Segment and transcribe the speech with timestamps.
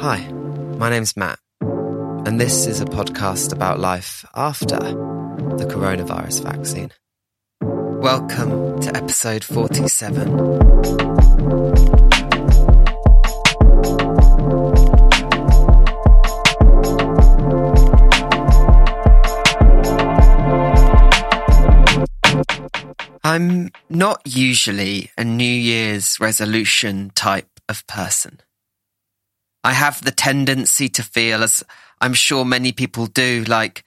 [0.00, 0.26] Hi,
[0.78, 6.90] my name's Matt, and this is a podcast about life after the coronavirus vaccine.
[7.60, 10.80] Welcome to episode 47.
[23.22, 28.40] I'm not usually a New Year's resolution type of person.
[29.62, 31.62] I have the tendency to feel, as
[32.00, 33.84] I'm sure many people do, like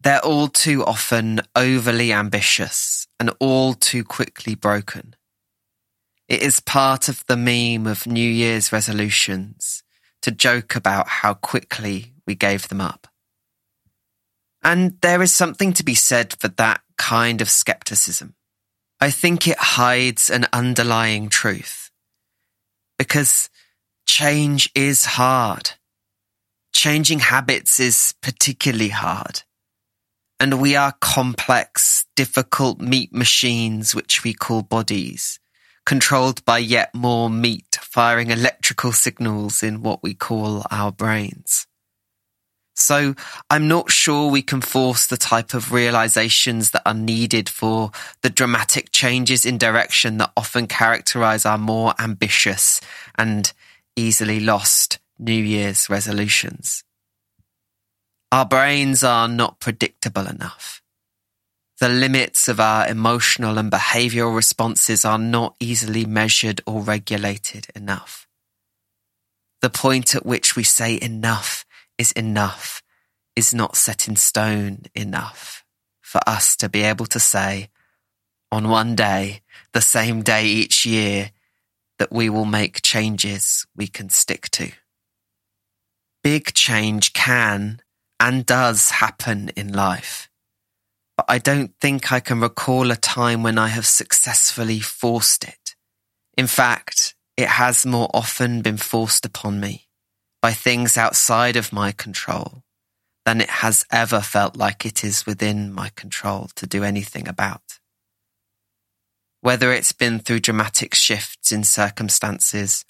[0.00, 5.16] they're all too often overly ambitious and all too quickly broken.
[6.28, 9.82] It is part of the meme of New Year's resolutions
[10.22, 13.06] to joke about how quickly we gave them up.
[14.62, 18.34] And there is something to be said for that kind of skepticism.
[19.00, 21.90] I think it hides an underlying truth
[22.98, 23.48] because
[24.06, 25.72] change is hard.
[26.72, 29.42] Changing habits is particularly hard.
[30.38, 35.40] And we are complex, difficult meat machines, which we call bodies,
[35.84, 41.66] controlled by yet more meat firing electrical signals in what we call our brains.
[42.74, 43.14] So
[43.48, 48.28] I'm not sure we can force the type of realizations that are needed for the
[48.28, 52.82] dramatic changes in direction that often characterize our more ambitious
[53.16, 53.50] and
[53.96, 56.84] easily lost New Year's resolutions.
[58.30, 60.82] Our brains are not predictable enough.
[61.78, 68.26] The limits of our emotional and behavioral responses are not easily measured or regulated enough.
[69.62, 71.64] The point at which we say enough
[71.98, 72.82] is enough
[73.34, 75.64] is not set in stone enough
[76.00, 77.68] for us to be able to say
[78.52, 81.30] on one day, the same day each year,
[81.98, 84.72] that we will make changes we can stick to.
[86.22, 87.80] Big change can
[88.18, 90.28] and does happen in life,
[91.16, 95.76] but I don't think I can recall a time when I have successfully forced it.
[96.36, 99.88] In fact, it has more often been forced upon me
[100.42, 102.62] by things outside of my control
[103.24, 107.78] than it has ever felt like it is within my control to do anything about.
[109.46, 112.84] Whether it's been through dramatic shifts in circumstances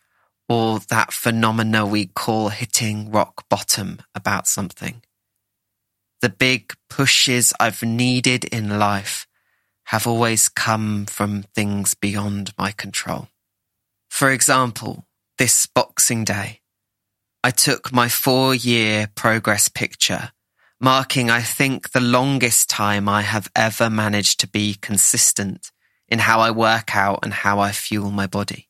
[0.49, 5.03] or that phenomena we call hitting rock bottom about something.
[6.23, 9.27] The big pushes I've needed in life
[9.89, 13.29] have always come from things beyond my control.
[14.09, 15.05] For example,
[15.37, 16.63] this Boxing Day,
[17.45, 20.31] I took my four year progress picture,
[20.81, 25.71] marking, I think, the longest time I have ever managed to be consistent
[26.09, 28.69] in how I work out and how I fuel my body.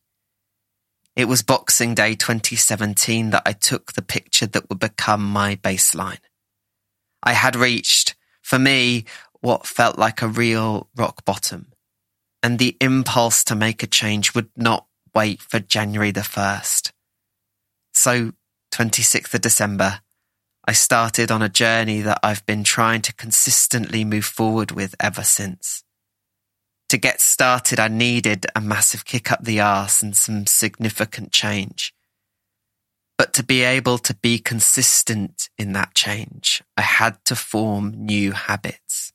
[1.14, 6.18] It was Boxing Day 2017 that I took the picture that would become my baseline.
[7.22, 9.04] I had reached, for me,
[9.40, 11.72] what felt like a real rock bottom.
[12.42, 16.92] And the impulse to make a change would not wait for January the 1st.
[17.94, 18.32] So
[18.72, 20.00] 26th of December,
[20.68, 25.22] I started on a journey that I've been trying to consistently move forward with ever
[25.22, 25.82] since.
[26.90, 31.92] To get started, I needed a massive kick up the arse and some significant change.
[33.18, 38.32] But to be able to be consistent in that change, I had to form new
[38.32, 39.12] habits.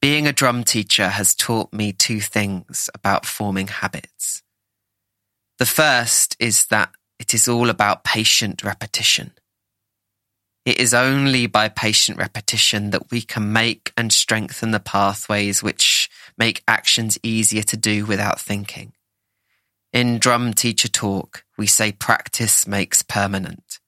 [0.00, 4.42] Being a drum teacher has taught me two things about forming habits.
[5.58, 6.90] The first is that
[7.20, 9.32] it is all about patient repetition.
[10.64, 16.08] It is only by patient repetition that we can make and strengthen the pathways which
[16.38, 18.92] make actions easier to do without thinking.
[19.92, 23.80] In drum teacher talk, we say practice makes permanent.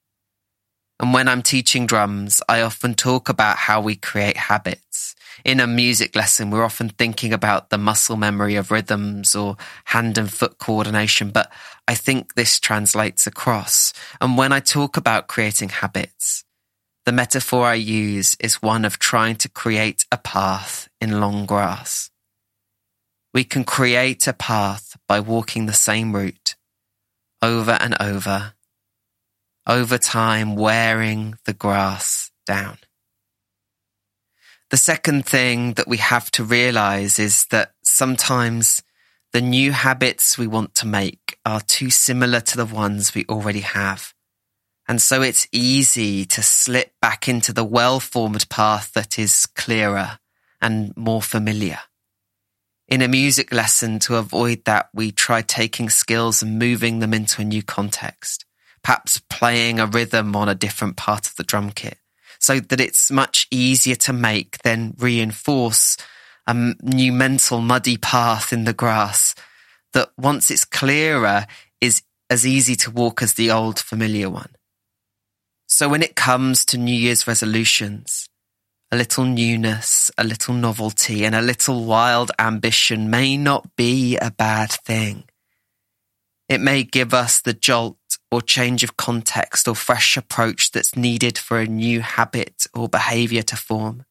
[0.98, 5.14] And when I'm teaching drums, I often talk about how we create habits.
[5.44, 9.56] In a music lesson, we're often thinking about the muscle memory of rhythms or
[9.86, 11.52] hand and foot coordination, but
[11.86, 13.92] I think this translates across.
[14.20, 16.44] And when I talk about creating habits,
[17.04, 22.10] the metaphor I use is one of trying to create a path in long grass.
[23.32, 26.54] We can create a path by walking the same route
[27.42, 28.54] over and over
[29.66, 32.78] over time wearing the grass down.
[34.70, 38.82] The second thing that we have to realize is that sometimes
[39.32, 43.60] the new habits we want to make are too similar to the ones we already
[43.60, 44.13] have.
[44.86, 50.18] And so it's easy to slip back into the well-formed path that is clearer
[50.60, 51.78] and more familiar.
[52.86, 57.40] In a music lesson, to avoid that, we try taking skills and moving them into
[57.40, 58.44] a new context
[58.84, 61.98] perhaps playing a rhythm on a different part of the drum kit
[62.38, 65.96] so that it's much easier to make than reinforce
[66.46, 69.34] a new mental muddy path in the grass
[69.94, 71.46] that once it's clearer
[71.80, 74.50] is as easy to walk as the old familiar one.
[75.76, 78.28] So when it comes to New Year's resolutions,
[78.92, 84.30] a little newness, a little novelty, and a little wild ambition may not be a
[84.30, 85.24] bad thing.
[86.48, 87.98] It may give us the jolt
[88.30, 93.42] or change of context or fresh approach that's needed for a new habit or behavior
[93.42, 94.04] to form.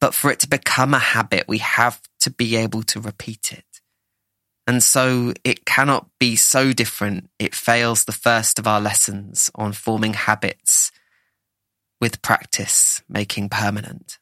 [0.00, 3.75] But for it to become a habit, we have to be able to repeat it.
[4.66, 7.30] And so it cannot be so different.
[7.38, 10.90] It fails the first of our lessons on forming habits
[12.00, 14.18] with practice making permanent.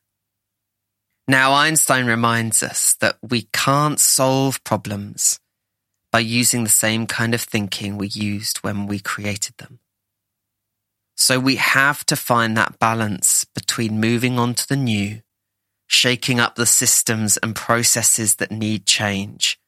[1.27, 5.41] Now, Einstein reminds us that we can't solve problems
[6.13, 9.81] by using the same kind of thinking we used when we created them.
[11.17, 15.23] So we have to find that balance between moving on to the new,
[15.87, 19.59] shaking up the systems and processes that need change,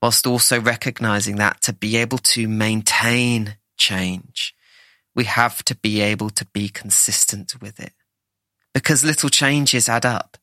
[0.00, 4.54] whilst also recognizing that to be able to maintain change,
[5.14, 7.92] we have to be able to be consistent with it.
[8.72, 10.36] Because little changes add up.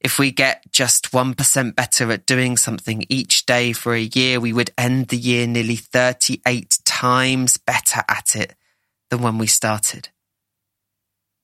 [0.00, 4.52] If we get just 1% better at doing something each day for a year, we
[4.52, 8.54] would end the year nearly 38 times better at it
[9.10, 10.10] than when we started.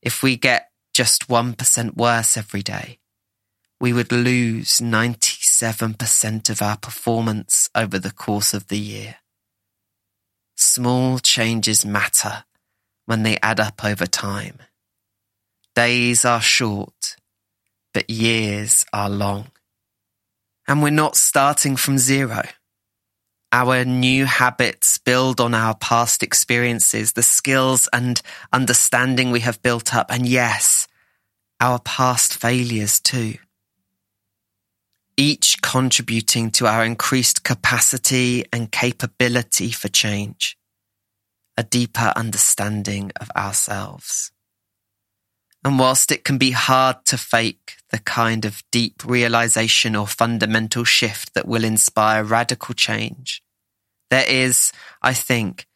[0.02, 2.98] If we get just 1% worse every day,
[3.80, 4.80] we would lose
[5.60, 9.16] 97% of our performance over the course of the year.
[10.56, 12.44] Small changes matter
[13.06, 14.58] when they add up over time.
[15.74, 17.16] Days are short,
[17.92, 19.50] but years are long.
[20.66, 22.42] And we're not starting from zero.
[23.52, 28.22] Our new habits build on our past experiences, the skills and
[28.52, 30.86] understanding we have built up, and yes,
[31.60, 33.36] our past failures too
[35.20, 40.56] each contributing to our increased capacity and capability for change,
[41.58, 44.32] a deeper understanding of ourselves.
[45.62, 50.84] And whilst it can be hard to fake the kind of deep realization or fundamental
[50.84, 53.42] shift that will inspire radical change,
[54.08, 54.72] there is,
[55.02, 55.66] I think,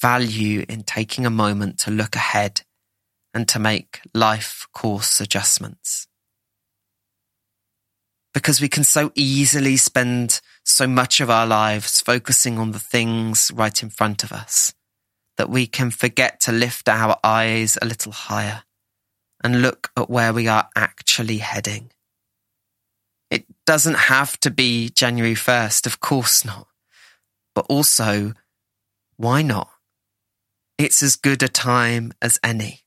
[0.00, 2.62] value in taking a moment to look ahead
[3.32, 6.08] and to make life course adjustments
[8.32, 13.50] because we can so easily spend so much of our lives focusing on the things
[13.54, 14.74] right in front of us
[15.36, 18.62] that we can forget to lift our eyes a little higher
[19.42, 21.90] and look at where we are actually heading.
[23.30, 26.68] It doesn't have to be January 1st, of course not.
[27.54, 28.34] But also,
[29.16, 29.70] why not?
[30.78, 32.81] It's as good a time as any.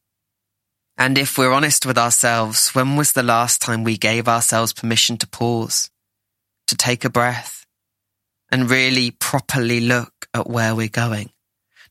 [0.98, 5.18] And if we're honest with ourselves, when was the last time we gave ourselves permission
[5.18, 5.90] to pause,
[6.68, 7.66] to take a breath,
[8.50, 11.32] and really properly look at where we're going?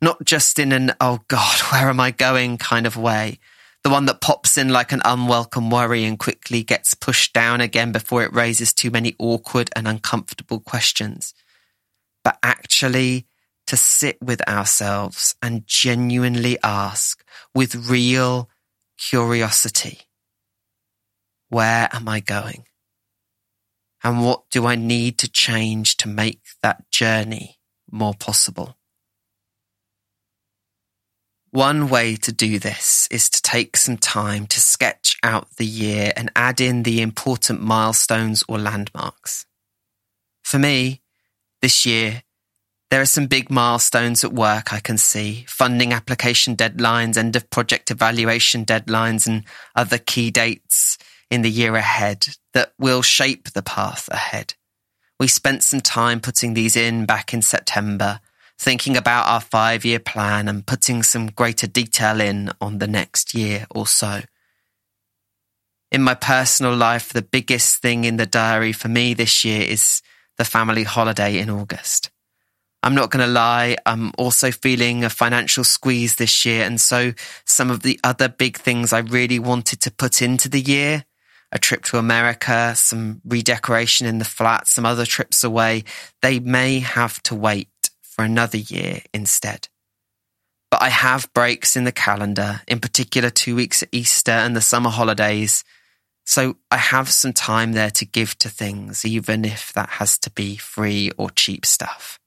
[0.01, 2.56] Not just in an, oh God, where am I going?
[2.56, 3.39] kind of way,
[3.83, 7.93] the one that pops in like an unwelcome worry and quickly gets pushed down again
[7.93, 11.35] before it raises too many awkward and uncomfortable questions,
[12.23, 13.27] but actually
[13.67, 17.23] to sit with ourselves and genuinely ask
[17.55, 18.49] with real
[18.98, 20.01] curiosity.
[21.48, 22.67] Where am I going?
[24.03, 27.58] And what do I need to change to make that journey
[27.91, 28.77] more possible?
[31.51, 36.13] One way to do this is to take some time to sketch out the year
[36.17, 39.46] and add in the important milestones or landmarks.
[40.43, 41.01] For me,
[41.63, 42.24] this year
[42.94, 47.51] there are some big milestones at work I can see funding application deadlines, end of
[47.51, 49.43] project evaluation deadlines, and
[49.74, 50.96] other key dates
[51.29, 54.55] in the year ahead that will shape the path ahead.
[55.19, 58.20] We spent some time putting these in back in September,
[58.60, 63.34] thinking about our five year plan and putting some greater detail in on the next
[63.34, 64.20] year or so.
[65.91, 70.01] In my personal life, the biggest thing in the diary for me this year is
[70.39, 72.13] the family holiday in August.
[72.84, 73.79] I'm not going to lie.
[73.86, 76.64] I'm also feeling a financial squeeze this year.
[76.64, 77.14] And so
[77.46, 81.06] some of the other big things I really wanted to put into the year,
[81.50, 85.84] a trip to America, some redecoration in the flat, some other trips away,
[86.20, 87.70] they may have to wait
[88.03, 89.69] for another year instead.
[90.70, 94.60] But I have breaks in the calendar, in particular two weeks at Easter and the
[94.60, 95.64] summer holidays.
[96.26, 100.31] So I have some time there to give to things, even if that has to
[100.31, 102.20] be free or cheap stuff.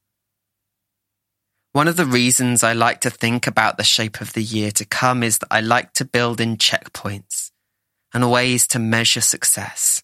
[1.77, 4.84] One of the reasons I like to think about the shape of the year to
[4.84, 7.51] come is that I like to build in checkpoints
[8.12, 10.01] and ways to measure success.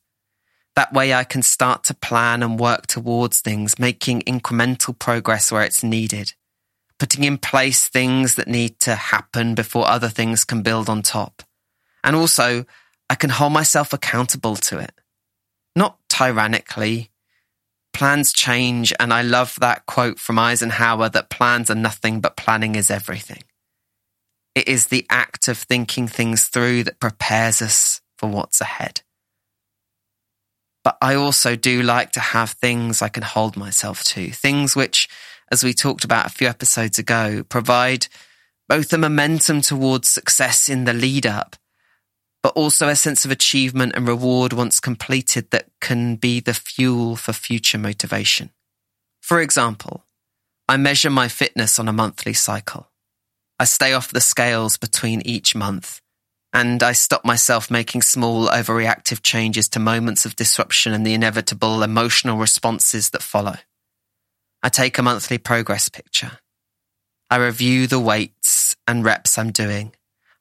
[0.76, 5.64] That way I can start to plan and work towards things, making incremental progress where
[5.64, 6.34] it's needed,
[7.00, 11.42] putting in place things that need to happen before other things can build on top.
[12.04, 12.66] And also,
[13.10, 14.94] I can hold myself accountable to it.
[15.76, 17.10] Not tyrannically,
[17.94, 22.76] Plans change, and I love that quote from Eisenhower that plans are nothing but planning
[22.76, 23.44] is everything.
[24.56, 29.02] It is the act of thinking things through that prepares us for what's ahead.
[30.84, 35.08] But I also do like to have things I can hold myself to, things which,
[35.52, 38.08] as we talked about a few episodes ago, provide
[38.68, 41.56] both a momentum towards success in the lead up,
[42.44, 47.16] but also a sense of achievement and reward once completed that can be the fuel
[47.16, 48.52] for future motivation.
[49.22, 50.04] For example,
[50.68, 52.90] I measure my fitness on a monthly cycle.
[53.58, 56.02] I stay off the scales between each month,
[56.52, 61.82] and I stop myself making small overreactive changes to moments of disruption and the inevitable
[61.82, 63.56] emotional responses that follow.
[64.62, 66.40] I take a monthly progress picture.
[67.30, 69.94] I review the weights and reps I'm doing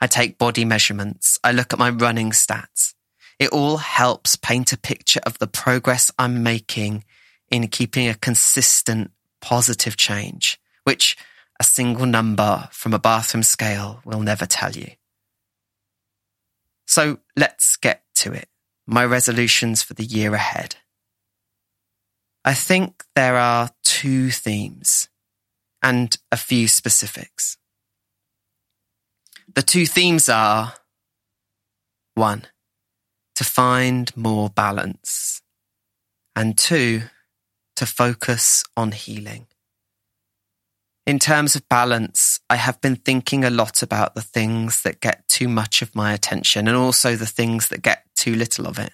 [0.02, 1.38] I take body measurements.
[1.44, 2.94] I look at my running stats.
[3.38, 7.04] It all helps paint a picture of the progress I'm making
[7.48, 11.16] in keeping a consistent positive change, which
[11.60, 14.90] a single number from a bathroom scale will never tell you.
[16.84, 18.48] So let's get to it.
[18.88, 20.74] My resolutions for the year ahead.
[22.44, 25.08] I think there are two themes
[25.80, 27.56] and a few specifics.
[29.54, 30.74] The two themes are
[32.14, 32.46] one,
[33.34, 35.42] to find more balance,
[36.34, 37.02] and two,
[37.76, 39.46] to focus on healing.
[41.06, 45.28] In terms of balance, I have been thinking a lot about the things that get
[45.28, 48.92] too much of my attention and also the things that get too little of it.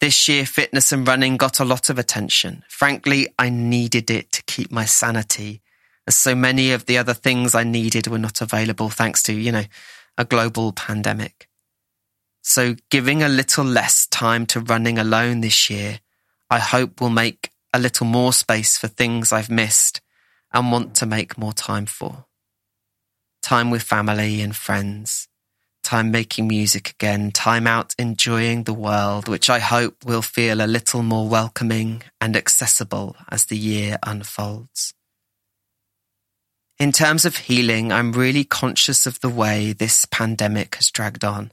[0.00, 2.64] This year, fitness and running got a lot of attention.
[2.68, 5.62] Frankly, I needed it to keep my sanity
[6.14, 9.64] so many of the other things I needed were not available thanks to, you know,
[10.16, 11.48] a global pandemic.
[12.42, 16.00] So giving a little less time to running alone this year,
[16.50, 20.00] I hope will make a little more space for things I've missed
[20.52, 22.24] and want to make more time for.
[23.42, 25.28] Time with family and friends,
[25.82, 30.66] time making music again, time out enjoying the world, which I hope will feel a
[30.66, 34.94] little more welcoming and accessible as the year unfolds.
[36.78, 41.50] In terms of healing, I'm really conscious of the way this pandemic has dragged on.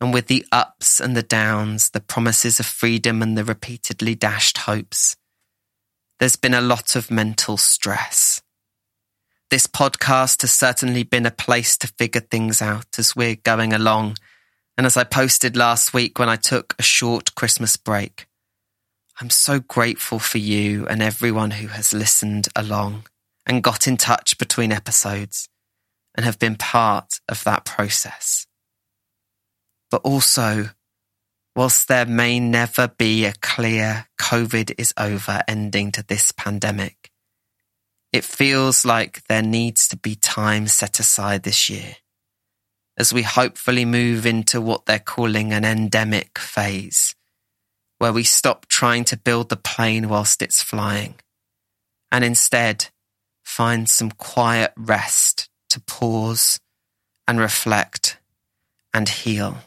[0.00, 4.58] And with the ups and the downs, the promises of freedom and the repeatedly dashed
[4.58, 5.16] hopes,
[6.18, 8.42] there's been a lot of mental stress.
[9.48, 14.16] This podcast has certainly been a place to figure things out as we're going along.
[14.76, 18.26] And as I posted last week when I took a short Christmas break,
[19.20, 23.04] I'm so grateful for you and everyone who has listened along
[23.46, 25.48] and got in touch between episodes
[26.14, 28.46] and have been part of that process.
[29.90, 30.70] But also,
[31.54, 37.10] whilst there may never be a clear COVID is over ending to this pandemic,
[38.12, 41.96] it feels like there needs to be time set aside this year
[42.98, 47.14] as we hopefully move into what they're calling an endemic phase,
[47.98, 51.14] where we stop trying to build the plane whilst it's flying
[52.10, 52.88] and instead
[53.46, 56.58] find some quiet rest to pause
[57.28, 58.18] and reflect
[58.92, 59.58] and heal.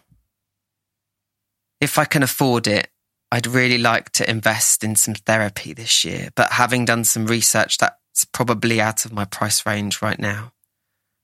[1.80, 2.90] If I can afford it,
[3.32, 7.78] I'd really like to invest in some therapy this year, but having done some research,
[7.78, 10.52] that's probably out of my price range right now.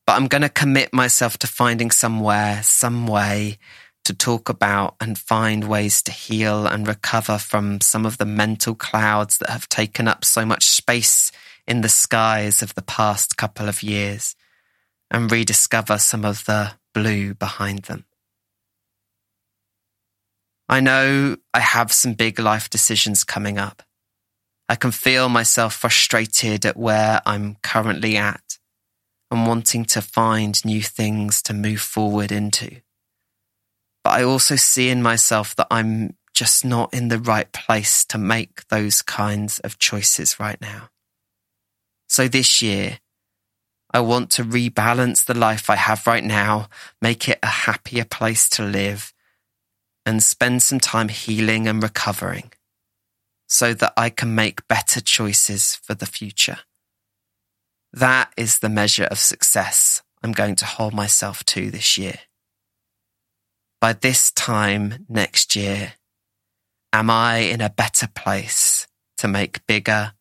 [0.08, 3.58] But I'm going to commit myself to finding somewhere, some way
[4.06, 8.76] to talk about and find ways to heal and recover from some of the mental
[8.76, 11.32] clouds that have taken up so much space
[11.67, 14.36] in the skies of the past couple of years
[15.10, 18.05] and rediscover some of the blue behind them.
[20.67, 23.84] I know I have some big life decisions coming up.
[24.67, 28.57] I can feel myself frustrated at where I'm currently at
[29.29, 32.81] and wanting to find new things to move forward into.
[34.03, 38.17] But I also see in myself that I'm just not in the right place to
[38.17, 40.89] make those kinds of choices right now.
[42.08, 43.00] So this year,
[43.92, 46.68] I want to rebalance the life I have right now,
[47.02, 49.14] make it a happier place to live,
[50.06, 52.52] and spend some time healing and recovering
[53.48, 56.60] so that I can make better choices for the future.
[57.94, 62.20] That is the measure of success I'm going to hold myself to this year.
[63.80, 65.94] By this time next year,
[66.92, 70.14] am I in a better place to make bigger,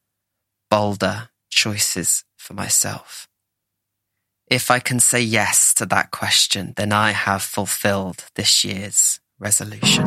[0.71, 3.29] bolder choices for myself?
[4.49, 10.07] If I can say yes to that question, then I have fulfilled this year's resolution.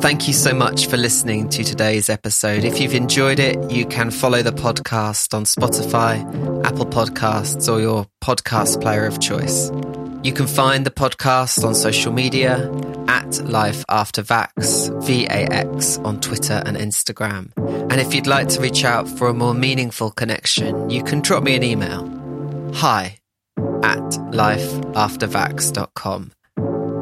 [0.00, 2.64] Thank you so much for listening to today's episode.
[2.64, 6.24] If you've enjoyed it, you can follow the podcast on Spotify,
[6.64, 9.70] Apple Podcasts, or your podcast player of choice.
[10.22, 12.70] You can find the podcast on social media
[13.06, 17.52] at Life After Vax, V-A-X on Twitter and Instagram.
[17.90, 21.42] And if you'd like to reach out for a more meaningful connection, you can drop
[21.42, 22.06] me an email.
[22.74, 23.18] Hi
[23.82, 23.98] at
[24.32, 26.32] lifeaftervax.com.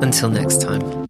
[0.03, 1.07] Until next time.